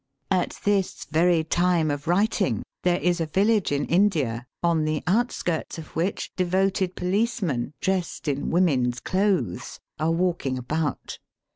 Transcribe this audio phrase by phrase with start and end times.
[0.31, 5.77] At this very time of writing, there is a village in India on the outskirts
[5.77, 11.19] of which devoted policemen, dressed in women's clothes, are walking about.